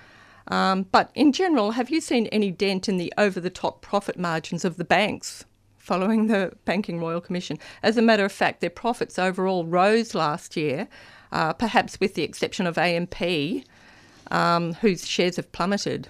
Um, 0.48 0.84
but 0.94 1.12
in 1.14 1.34
general, 1.34 1.72
have 1.72 1.90
you 1.90 2.00
seen 2.00 2.28
any 2.28 2.52
dent 2.52 2.88
in 2.88 2.96
the 2.96 3.14
over 3.18 3.42
the 3.42 3.50
top 3.50 3.82
profit 3.82 4.18
margins 4.18 4.64
of 4.64 4.78
the 4.78 4.86
banks 4.86 5.44
following 5.78 6.28
the 6.28 6.54
Banking 6.64 7.02
Royal 7.02 7.20
Commission? 7.20 7.60
As 7.84 7.98
a 7.98 8.02
matter 8.02 8.24
of 8.24 8.32
fact, 8.32 8.62
their 8.62 8.70
profits 8.70 9.20
overall 9.20 9.66
rose 9.66 10.16
last 10.16 10.56
year, 10.56 10.88
uh, 11.34 11.52
perhaps 11.52 12.00
with 12.00 12.16
the 12.16 12.24
exception 12.24 12.66
of 12.66 12.78
AMP, 12.78 13.66
um, 14.32 14.74
whose 14.76 15.08
shares 15.08 15.36
have 15.36 15.52
plummeted. 15.52 16.08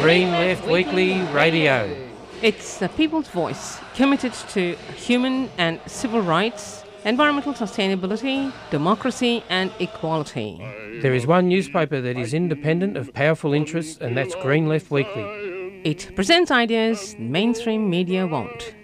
Green 0.00 0.30
Left 0.30 0.66
Weekly 0.68 1.20
Radio. 1.32 1.94
It's 2.40 2.78
the 2.78 2.88
people's 2.90 3.28
voice, 3.28 3.80
committed 3.94 4.32
to 4.50 4.76
human 4.94 5.50
and 5.58 5.80
civil 5.86 6.20
rights, 6.20 6.84
environmental 7.04 7.54
sustainability, 7.54 8.52
democracy, 8.70 9.42
and 9.48 9.72
equality. 9.80 10.58
There 11.02 11.14
is 11.14 11.26
one 11.26 11.48
newspaper 11.48 12.00
that 12.00 12.16
is 12.16 12.34
independent 12.34 12.96
of 12.96 13.12
powerful 13.14 13.52
interests, 13.52 13.98
and 14.00 14.16
that's 14.16 14.34
Green 14.36 14.68
Left 14.68 14.90
Weekly. 14.90 15.80
It 15.82 16.12
presents 16.14 16.50
ideas 16.50 17.16
mainstream 17.18 17.90
media 17.90 18.26
won't. 18.26 18.74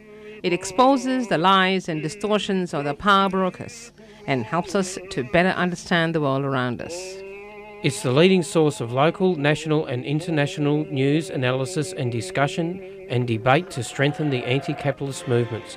It 0.43 0.53
exposes 0.53 1.29
the 1.29 1.39
lies 1.39 1.89
and 1.89 2.03
distortions 2.03 2.75
of 2.75 2.85
the 2.85 2.95
power 2.95 3.29
brokers 3.29 3.93
and 4.27 4.45
helps 4.45 4.75
us 4.75 4.99
to 5.11 5.23
better 5.23 5.51
understand 5.51 6.15
the 6.15 6.21
world 6.21 6.45
around 6.45 6.83
us. 6.83 6.93
It's 7.85 8.03
the 8.03 8.11
leading 8.11 8.43
source 8.43 8.81
of 8.81 8.93
local, 8.93 9.37
national, 9.37 9.87
and 9.87 10.05
international 10.05 10.85
news, 10.87 11.31
analysis, 11.31 11.93
and 11.93 12.11
discussion 12.11 13.07
and 13.09 13.27
debate 13.27 13.71
to 13.71 13.85
strengthen 13.85 14.31
the 14.31 14.45
anti 14.45 14.75
capitalist 14.75 15.29
movements. 15.29 15.77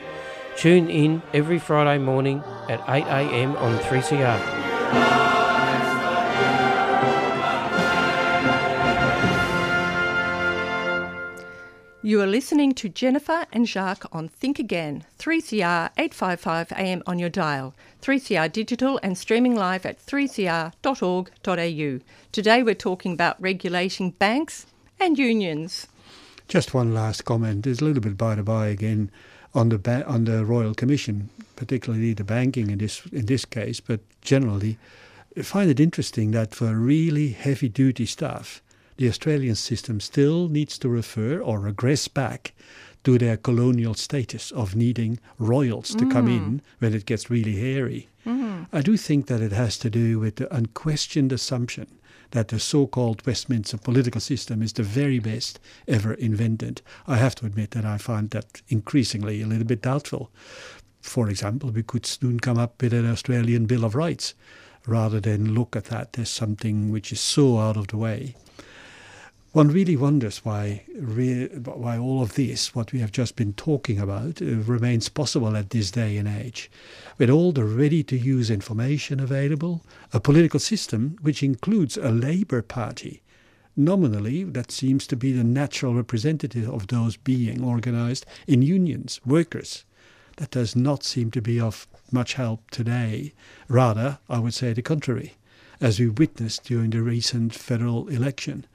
Tune 0.57 0.89
in 0.89 1.21
every 1.33 1.59
Friday 1.59 1.99
morning 2.03 2.43
at 2.67 2.79
8am 2.81 3.59
on 3.59 3.77
3CR. 3.79 5.34
You 12.05 12.21
are 12.21 12.27
listening 12.27 12.75
to 12.75 12.87
Jennifer 12.87 13.47
and 13.51 13.67
Jacques 13.67 14.05
on 14.11 14.27
Think 14.27 14.59
Again, 14.59 15.05
3CR 15.17 15.89
855 15.97 16.71
AM 16.73 17.01
on 17.07 17.17
your 17.17 17.31
dial, 17.31 17.73
3CR 18.03 18.51
digital 18.51 18.99
and 19.01 19.17
streaming 19.17 19.55
live 19.55 19.87
at 19.87 20.05
3cr.org.au. 20.05 21.99
Today 22.31 22.61
we're 22.61 22.75
talking 22.75 23.13
about 23.13 23.41
regulating 23.41 24.11
banks 24.11 24.67
and 24.99 25.17
unions. 25.17 25.87
Just 26.47 26.75
one 26.75 26.93
last 26.93 27.25
comment. 27.25 27.63
There's 27.63 27.81
a 27.81 27.85
little 27.85 28.03
bit 28.03 28.19
by 28.19 28.35
the 28.35 28.43
by 28.43 28.67
again 28.67 29.09
on 29.55 29.69
the 29.69 29.79
ba- 29.79 30.05
on 30.05 30.25
the 30.25 30.45
Royal 30.45 30.75
Commission, 30.75 31.31
particularly 31.55 32.13
the 32.13 32.23
banking 32.23 32.69
in 32.69 32.77
this 32.77 33.03
in 33.07 33.25
this 33.25 33.45
case, 33.45 33.79
but 33.79 34.01
generally, 34.21 34.77
I 35.35 35.41
find 35.41 35.71
it 35.71 35.79
interesting 35.79 36.29
that 36.33 36.53
for 36.53 36.75
really 36.75 37.29
heavy 37.29 37.67
duty 37.67 38.05
stuff, 38.05 38.61
the 38.97 39.09
Australian 39.09 39.55
system 39.55 39.99
still 39.99 40.47
needs 40.47 40.77
to 40.79 40.89
refer 40.89 41.39
or 41.39 41.59
regress 41.59 42.07
back 42.07 42.53
to 43.03 43.17
their 43.19 43.37
colonial 43.37 43.93
status 43.93 44.51
of 44.51 44.75
needing 44.75 45.19
royals 45.37 45.93
to 45.95 46.09
come 46.09 46.27
in 46.27 46.41
mm. 46.41 46.61
when 46.79 46.93
it 46.93 47.05
gets 47.05 47.29
really 47.29 47.55
hairy. 47.55 48.09
Mm-hmm. 48.25 48.63
I 48.73 48.81
do 48.81 48.97
think 48.97 49.27
that 49.27 49.41
it 49.41 49.51
has 49.51 49.77
to 49.79 49.89
do 49.91 50.19
with 50.19 50.37
the 50.37 50.53
unquestioned 50.53 51.31
assumption 51.31 51.87
that 52.31 52.47
the 52.47 52.59
so 52.59 52.87
called 52.87 53.25
Westminster 53.25 53.77
political 53.77 54.19
system 54.19 54.63
is 54.63 54.73
the 54.73 54.83
very 54.83 55.19
best 55.19 55.59
ever 55.87 56.15
invented. 56.15 56.81
I 57.05 57.17
have 57.17 57.35
to 57.35 57.45
admit 57.45 57.71
that 57.71 57.85
I 57.85 57.99
find 57.99 58.31
that 58.31 58.61
increasingly 58.69 59.41
a 59.41 59.47
little 59.47 59.65
bit 59.65 59.83
doubtful. 59.83 60.31
For 61.01 61.29
example, 61.29 61.69
we 61.69 61.83
could 61.83 62.07
soon 62.07 62.39
come 62.39 62.57
up 62.57 62.81
with 62.81 62.93
an 62.93 63.09
Australian 63.09 63.67
Bill 63.67 63.85
of 63.85 63.93
Rights 63.93 64.33
rather 64.87 65.19
than 65.19 65.53
look 65.53 65.75
at 65.75 65.85
that 65.85 66.17
as 66.17 66.29
something 66.29 66.91
which 66.91 67.11
is 67.11 67.19
so 67.19 67.59
out 67.59 67.77
of 67.77 67.87
the 67.87 67.97
way. 67.97 68.35
One 69.55 69.69
really 69.69 69.95
wonders 69.95 70.43
why, 70.43 70.83
re- 70.93 71.47
why 71.47 71.97
all 71.97 72.21
of 72.21 72.33
this, 72.33 72.75
what 72.75 72.91
we 72.91 72.99
have 72.99 73.13
just 73.13 73.37
been 73.37 73.53
talking 73.53 74.01
about, 74.01 74.41
uh, 74.41 74.47
remains 74.47 75.07
possible 75.07 75.55
at 75.55 75.69
this 75.69 75.91
day 75.91 76.17
and 76.17 76.27
age. 76.27 76.69
With 77.17 77.29
all 77.29 77.53
the 77.53 77.63
ready 77.63 78.03
to 78.03 78.17
use 78.17 78.51
information 78.51 79.21
available, 79.21 79.85
a 80.11 80.19
political 80.19 80.59
system 80.59 81.15
which 81.21 81.41
includes 81.41 81.95
a 81.95 82.11
Labour 82.11 82.61
Party. 82.61 83.21
Nominally, 83.77 84.43
that 84.43 84.73
seems 84.73 85.07
to 85.07 85.15
be 85.15 85.31
the 85.31 85.45
natural 85.45 85.95
representative 85.95 86.69
of 86.69 86.87
those 86.87 87.15
being 87.15 87.63
organized 87.63 88.25
in 88.47 88.61
unions, 88.61 89.21
workers. 89.25 89.85
That 90.35 90.51
does 90.51 90.75
not 90.75 91.05
seem 91.05 91.31
to 91.31 91.41
be 91.41 91.61
of 91.61 91.87
much 92.11 92.33
help 92.33 92.71
today. 92.71 93.31
Rather, 93.69 94.19
I 94.29 94.39
would 94.39 94.53
say 94.53 94.73
the 94.73 94.81
contrary, 94.81 95.35
as 95.79 95.97
we 95.97 96.09
witnessed 96.09 96.65
during 96.65 96.89
the 96.89 97.01
recent 97.01 97.53
federal 97.53 98.09
election. 98.09 98.65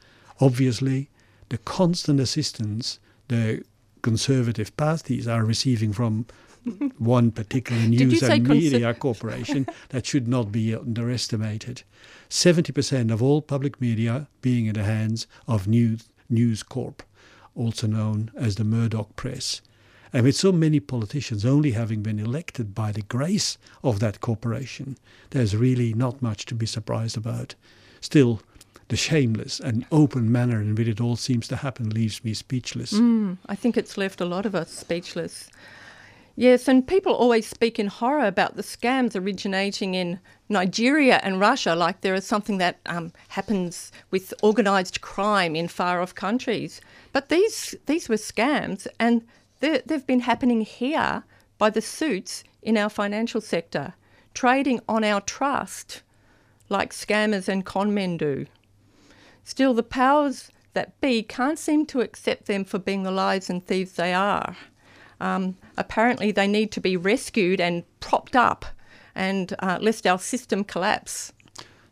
Obviously, 0.40 1.08
the 1.48 1.58
constant 1.58 2.20
assistance 2.20 2.98
the 3.28 3.62
conservative 4.02 4.76
parties 4.76 5.28
are 5.28 5.44
receiving 5.44 5.92
from 5.92 6.26
one 6.98 7.30
particular 7.30 7.80
news 7.82 8.22
and 8.22 8.48
media 8.48 8.92
corporation 8.92 9.66
that 9.90 10.04
should 10.04 10.26
not 10.26 10.50
be 10.50 10.74
underestimated. 10.74 11.82
70% 12.28 13.12
of 13.12 13.22
all 13.22 13.40
public 13.40 13.80
media 13.80 14.28
being 14.42 14.66
in 14.66 14.74
the 14.74 14.82
hands 14.82 15.26
of 15.46 15.68
News, 15.68 16.08
News 16.28 16.62
Corp, 16.62 17.02
also 17.54 17.86
known 17.86 18.30
as 18.34 18.56
the 18.56 18.64
Murdoch 18.64 19.14
Press. 19.16 19.60
And 20.12 20.24
with 20.24 20.36
so 20.36 20.50
many 20.50 20.80
politicians 20.80 21.44
only 21.44 21.70
having 21.70 22.02
been 22.02 22.18
elected 22.18 22.74
by 22.74 22.90
the 22.90 23.02
grace 23.02 23.58
of 23.84 24.00
that 24.00 24.20
corporation, 24.20 24.98
there's 25.30 25.56
really 25.56 25.94
not 25.94 26.20
much 26.20 26.46
to 26.46 26.54
be 26.54 26.66
surprised 26.66 27.16
about. 27.16 27.54
Still, 28.00 28.42
the 28.90 28.96
shameless 28.96 29.60
and 29.60 29.86
open 29.90 30.30
manner 30.30 30.60
in 30.60 30.74
which 30.74 30.88
it 30.88 31.00
all 31.00 31.16
seems 31.16 31.48
to 31.48 31.56
happen 31.56 31.90
leaves 31.90 32.22
me 32.24 32.34
speechless. 32.34 32.92
I 33.46 33.54
think 33.54 33.76
it's 33.76 33.96
left 33.96 34.20
a 34.20 34.24
lot 34.24 34.44
of 34.46 34.54
us 34.54 34.70
speechless. 34.70 35.48
Yes, 36.36 36.68
and 36.68 36.86
people 36.86 37.12
always 37.12 37.46
speak 37.46 37.78
in 37.78 37.86
horror 37.86 38.26
about 38.26 38.56
the 38.56 38.62
scams 38.62 39.14
originating 39.14 39.94
in 39.94 40.18
Nigeria 40.48 41.20
and 41.22 41.38
Russia, 41.38 41.74
like 41.74 42.00
there 42.00 42.14
is 42.14 42.26
something 42.26 42.58
that 42.58 42.80
um, 42.86 43.12
happens 43.28 43.92
with 44.10 44.34
organised 44.42 45.00
crime 45.00 45.54
in 45.54 45.68
far 45.68 46.00
off 46.00 46.14
countries. 46.14 46.80
But 47.12 47.28
these 47.28 47.76
these 47.86 48.08
were 48.08 48.16
scams, 48.16 48.86
and 48.98 49.22
they've 49.60 50.06
been 50.06 50.20
happening 50.20 50.62
here 50.62 51.24
by 51.58 51.70
the 51.70 51.82
suits 51.82 52.42
in 52.62 52.76
our 52.76 52.88
financial 52.88 53.40
sector, 53.40 53.94
trading 54.34 54.80
on 54.88 55.04
our 55.04 55.20
trust, 55.20 56.02
like 56.68 56.92
scammers 56.92 57.48
and 57.48 57.64
conmen 57.64 58.18
do. 58.18 58.46
Still, 59.44 59.74
the 59.74 59.82
powers 59.82 60.50
that 60.72 61.00
be 61.00 61.22
can't 61.22 61.58
seem 61.58 61.86
to 61.86 62.00
accept 62.00 62.46
them 62.46 62.64
for 62.64 62.78
being 62.78 63.02
the 63.02 63.10
lies 63.10 63.50
and 63.50 63.66
thieves 63.66 63.92
they 63.92 64.14
are. 64.14 64.56
Um, 65.20 65.56
apparently, 65.76 66.32
they 66.32 66.46
need 66.46 66.72
to 66.72 66.80
be 66.80 66.96
rescued 66.96 67.60
and 67.60 67.84
propped 68.00 68.36
up, 68.36 68.64
and 69.14 69.54
uh, 69.58 69.78
lest 69.80 70.06
our 70.06 70.18
system 70.18 70.64
collapse. 70.64 71.32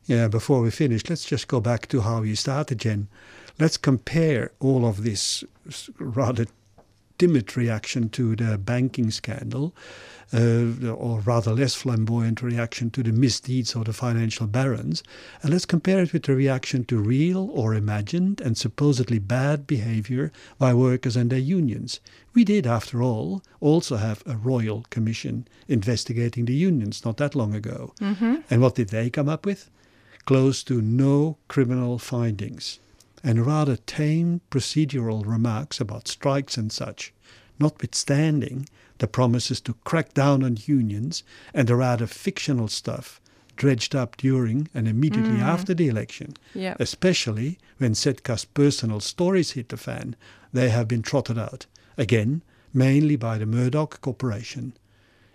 Yeah, 0.06 0.28
before 0.28 0.62
we 0.62 0.70
finish, 0.70 1.02
let's 1.10 1.26
just 1.26 1.48
go 1.48 1.60
back 1.60 1.86
to 1.88 2.00
how 2.00 2.22
you 2.22 2.34
started, 2.34 2.78
Jen. 2.78 3.08
Let's 3.58 3.76
compare 3.76 4.52
all 4.60 4.86
of 4.86 5.02
this 5.02 5.44
rather 5.98 6.46
timid 7.18 7.56
reaction 7.56 8.08
to 8.10 8.36
the 8.36 8.56
banking 8.56 9.10
scandal, 9.10 9.74
uh, 10.32 10.90
or 10.92 11.20
rather 11.20 11.52
less 11.52 11.74
flamboyant 11.74 12.42
reaction 12.42 12.90
to 12.90 13.02
the 13.02 13.12
misdeeds 13.12 13.74
of 13.74 13.86
the 13.86 13.92
financial 13.92 14.46
barons, 14.46 15.02
and 15.42 15.52
let's 15.52 15.64
compare 15.64 16.02
it 16.02 16.12
with 16.12 16.24
the 16.24 16.34
reaction 16.34 16.84
to 16.84 16.98
real 16.98 17.50
or 17.52 17.74
imagined 17.74 18.40
and 18.40 18.56
supposedly 18.56 19.18
bad 19.18 19.66
behavior 19.66 20.30
by 20.58 20.72
workers 20.74 21.16
and 21.16 21.30
their 21.30 21.38
unions. 21.38 22.00
We 22.34 22.44
did, 22.44 22.66
after 22.66 23.02
all, 23.02 23.42
also 23.60 23.96
have 23.96 24.22
a 24.26 24.36
royal 24.36 24.84
commission 24.90 25.48
investigating 25.66 26.44
the 26.44 26.54
unions 26.54 27.04
not 27.04 27.16
that 27.16 27.34
long 27.34 27.54
ago. 27.54 27.94
And 28.50 28.60
what 28.60 28.74
did 28.76 28.90
they 28.90 29.10
come 29.10 29.28
up 29.28 29.44
with? 29.46 29.70
Close 30.26 30.62
to 30.64 30.82
no 30.82 31.38
criminal 31.48 31.98
findings 31.98 32.80
and 33.22 33.46
rather 33.46 33.76
tame 33.76 34.40
procedural 34.50 35.26
remarks 35.26 35.80
about 35.80 36.08
strikes 36.08 36.56
and 36.56 36.70
such, 36.72 37.12
notwithstanding 37.58 38.68
the 38.98 39.06
promises 39.06 39.60
to 39.60 39.74
crack 39.84 40.14
down 40.14 40.42
on 40.42 40.58
unions 40.66 41.22
and 41.54 41.68
the 41.68 41.76
rather 41.76 42.06
fictional 42.06 42.68
stuff 42.68 43.20
dredged 43.56 43.94
up 43.94 44.16
during 44.16 44.68
and 44.72 44.86
immediately 44.88 45.38
mm. 45.38 45.42
after 45.42 45.74
the 45.74 45.88
election, 45.88 46.34
Yep. 46.54 46.80
especially 46.80 47.58
when 47.78 47.92
Setka's 47.92 48.44
personal 48.44 49.00
stories 49.00 49.52
hit 49.52 49.68
the 49.68 49.76
fan, 49.76 50.16
they 50.52 50.70
have 50.70 50.88
been 50.88 51.02
trotted 51.02 51.38
out, 51.38 51.66
again, 51.96 52.42
mainly 52.72 53.16
by 53.16 53.36
the 53.36 53.46
Murdoch 53.46 54.00
Corporation. 54.00 54.74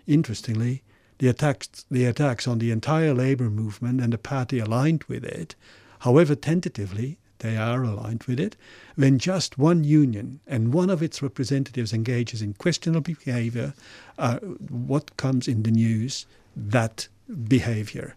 Interestingly, 0.06 0.82
the 1.18 1.28
attacks, 1.28 1.84
the 1.90 2.06
attacks 2.06 2.48
on 2.48 2.58
the 2.58 2.70
entire 2.70 3.14
labour 3.14 3.50
movement 3.50 4.00
and 4.00 4.12
the 4.12 4.18
party 4.18 4.58
aligned 4.58 5.04
with 5.04 5.24
it, 5.24 5.54
however 6.00 6.34
tentatively 6.34 7.18
they 7.44 7.56
are 7.58 7.82
aligned 7.84 8.24
with 8.24 8.40
it, 8.40 8.56
when 8.96 9.18
just 9.18 9.58
one 9.58 9.84
union 9.84 10.40
and 10.46 10.72
one 10.72 10.88
of 10.88 11.02
its 11.02 11.22
representatives 11.22 11.92
engages 11.92 12.40
in 12.40 12.54
questionable 12.54 13.14
behaviour, 13.24 13.74
uh, 14.18 14.38
what 14.38 15.16
comes 15.18 15.46
in 15.46 15.62
the 15.62 15.70
news? 15.70 16.26
That 16.56 17.06
behaviour. 17.48 18.16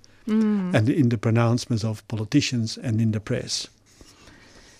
And 0.75 0.89
in 0.89 1.09
the 1.09 1.17
pronouncements 1.17 1.83
of 1.85 2.05
politicians 2.07 2.77
and 2.77 2.99
in 2.99 3.11
the 3.11 3.19
press. 3.21 3.67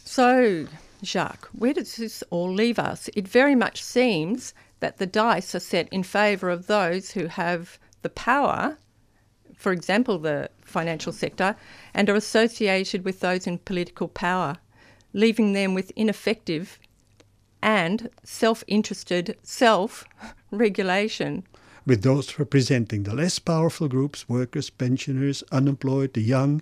So, 0.03 0.67
Jacques, 1.03 1.49
where 1.53 1.73
does 1.73 1.95
this 1.95 2.23
all 2.29 2.51
leave 2.51 2.79
us? 2.79 3.10
It 3.15 3.27
very 3.27 3.55
much 3.55 3.81
seems 3.81 4.53
that 4.79 4.97
the 4.97 5.05
dice 5.05 5.55
are 5.55 5.60
set 5.60 5.88
in 5.89 6.03
favour 6.03 6.49
of 6.49 6.67
those 6.67 7.12
who 7.12 7.27
have 7.27 7.79
the 8.01 8.10
power, 8.10 8.77
for 9.57 9.71
example, 9.71 10.19
the 10.19 10.49
financial 10.63 11.11
sector, 11.11 11.55
and 11.93 12.09
are 12.09 12.15
associated 12.15 13.03
with 13.03 13.19
those 13.19 13.47
in 13.47 13.57
political 13.57 14.07
power, 14.07 14.57
leaving 15.13 15.53
them 15.53 15.73
with 15.73 15.91
ineffective 15.95 16.79
and 17.61 18.09
self 18.23 18.63
interested 18.67 19.35
self 19.43 20.05
regulation. 20.51 21.43
with 21.87 22.03
those 22.03 22.37
representing 22.37 23.03
the 23.03 23.15
less 23.15 23.39
powerful 23.39 23.87
groups, 23.87 24.29
workers, 24.29 24.69
pensioners, 24.69 25.41
unemployed, 25.51 26.13
the 26.13 26.21
young, 26.21 26.61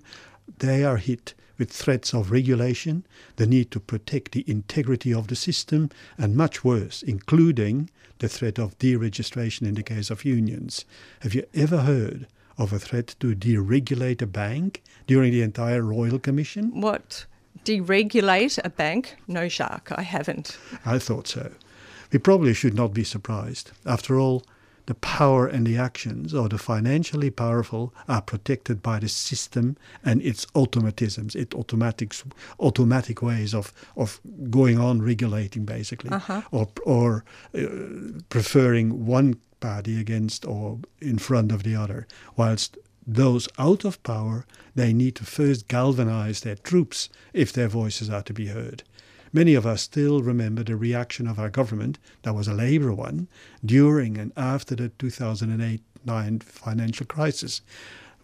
they 0.58 0.84
are 0.84 0.96
hit 0.98 1.34
with 1.58 1.70
threats 1.70 2.14
of 2.14 2.30
regulation, 2.30 3.04
the 3.36 3.46
need 3.46 3.70
to 3.70 3.80
protect 3.80 4.32
the 4.32 4.44
integrity 4.46 5.12
of 5.12 5.26
the 5.26 5.36
system, 5.36 5.90
and 6.16 6.36
much 6.36 6.64
worse, 6.64 7.02
including 7.02 7.90
the 8.20 8.28
threat 8.28 8.58
of 8.58 8.78
deregistration 8.78 9.66
in 9.66 9.74
the 9.74 9.82
case 9.82 10.10
of 10.10 10.24
unions. 10.24 10.84
Have 11.20 11.34
you 11.34 11.44
ever 11.54 11.78
heard 11.78 12.26
of 12.58 12.72
a 12.72 12.78
threat 12.78 13.14
to 13.20 13.34
deregulate 13.34 14.22
a 14.22 14.26
bank 14.26 14.82
during 15.06 15.32
the 15.32 15.42
entire 15.42 15.82
Royal 15.82 16.18
Commission? 16.18 16.80
What? 16.80 17.26
Deregulate 17.64 18.58
a 18.64 18.70
bank? 18.70 19.16
No, 19.26 19.48
Jacques, 19.48 19.92
I 19.94 20.02
haven't. 20.02 20.58
I 20.84 20.98
thought 20.98 21.28
so. 21.28 21.52
We 22.12 22.18
probably 22.18 22.54
should 22.54 22.74
not 22.74 22.94
be 22.94 23.04
surprised. 23.04 23.72
After 23.84 24.18
all, 24.18 24.44
the 24.86 24.94
power 24.94 25.46
and 25.48 25.66
the 25.66 25.76
actions 25.76 26.32
of 26.32 26.50
the 26.50 26.58
financially 26.58 27.30
powerful 27.30 27.92
are 28.08 28.22
protected 28.22 28.82
by 28.82 29.00
the 29.00 29.08
system 29.08 29.76
and 30.04 30.22
its 30.22 30.46
automatisms, 30.54 31.34
its 31.34 31.54
automatics, 31.56 32.22
automatic 32.60 33.20
ways 33.20 33.52
of, 33.52 33.72
of 33.96 34.20
going 34.48 34.78
on 34.78 35.02
regulating, 35.02 35.64
basically, 35.64 36.10
or, 36.52 36.68
or 36.84 37.24
uh, 37.58 37.66
preferring 38.28 39.06
one 39.06 39.40
party 39.60 40.00
against 40.00 40.44
or 40.46 40.78
in 41.00 41.18
front 41.18 41.52
of 41.52 41.62
the 41.62 41.74
other, 41.74 42.06
whilst 42.36 42.76
those 43.06 43.48
out 43.58 43.84
of 43.84 44.02
power, 44.02 44.44
they 44.74 44.92
need 44.92 45.14
to 45.16 45.24
first 45.24 45.68
galvanize 45.68 46.40
their 46.40 46.56
troops 46.56 47.08
if 47.32 47.52
their 47.52 47.68
voices 47.68 48.10
are 48.10 48.22
to 48.22 48.32
be 48.32 48.46
heard. 48.48 48.82
Many 49.32 49.54
of 49.54 49.66
us 49.66 49.82
still 49.82 50.22
remember 50.22 50.62
the 50.64 50.76
reaction 50.76 51.26
of 51.28 51.38
our 51.38 51.50
government, 51.50 51.98
that 52.22 52.34
was 52.34 52.48
a 52.48 52.54
Labour 52.54 52.92
one, 52.94 53.28
during 53.64 54.16
and 54.18 54.32
after 54.36 54.74
the 54.74 54.88
2008 54.90 55.82
9 56.04 56.38
financial 56.40 57.04
crisis. 57.06 57.60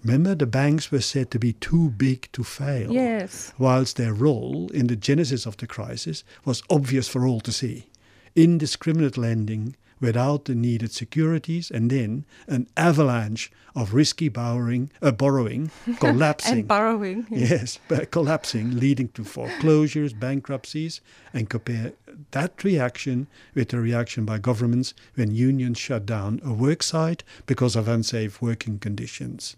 Remember, 0.05 0.35
the 0.35 0.47
banks 0.47 0.91
were 0.91 1.01
said 1.01 1.31
to 1.33 1.39
be 1.39 1.53
too 1.55 1.91
big 1.91 2.29
to 2.33 2.43
fail, 2.43 2.91
Yes. 2.93 3.53
whilst 3.59 3.97
their 3.97 4.15
role 4.15 4.69
in 4.73 4.87
the 4.89 4.97
genesis 4.97 5.47
of 5.47 5.57
the 5.59 5.67
crisis 5.67 6.25
was 6.45 6.63
obvious 6.71 7.09
for 7.09 7.27
all 7.27 7.41
to 7.41 7.53
see. 7.53 7.87
Indiscriminate 8.35 9.17
lending 9.19 9.77
without 10.03 10.45
the 10.45 10.55
needed 10.55 10.93
securities, 10.93 11.71
and 11.71 11.91
then 11.91 12.27
an 12.49 12.67
avalanche 12.77 13.51
of 13.75 13.95
risky 13.95 14.29
borrowing, 14.29 14.91
uh, 15.01 15.13
borrowing 15.13 15.71
collapsing. 16.01 16.59
And 16.59 16.69
borrowing. 16.69 17.27
Yes, 17.31 17.79
but 17.89 18.11
collapsing, 18.11 18.79
leading 18.79 19.09
to 19.11 19.25
foreclosures, 19.25 20.13
bankruptcies, 20.13 21.01
and 21.33 21.49
compare 21.49 21.93
that 22.33 22.63
reaction 22.65 23.29
with 23.55 23.69
the 23.71 23.79
reaction 23.79 24.27
by 24.27 24.39
governments 24.39 24.93
when 25.15 25.35
unions 25.35 25.79
shut 25.79 26.05
down 26.05 26.41
a 26.45 26.53
work 26.53 26.83
site 26.83 27.23
because 27.47 27.77
of 27.77 27.89
unsafe 27.89 28.43
working 28.43 28.79
conditions. 28.79 29.57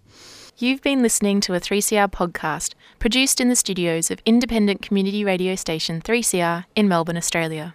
You've 0.57 0.83
been 0.83 1.03
listening 1.03 1.41
to 1.41 1.55
a 1.55 1.61
3CR 1.61 2.13
podcast 2.13 2.75
produced 3.01 3.41
in 3.41 3.49
the 3.49 3.57
studios 3.57 4.11
of 4.13 4.21
independent 4.25 4.83
community 4.83 5.25
radio 5.25 5.57
station 5.57 6.01
3CR 6.01 6.67
in 6.77 6.87
Melbourne, 6.87 7.17
Australia. 7.17 7.75